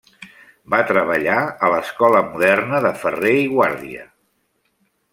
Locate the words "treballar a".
0.91-1.69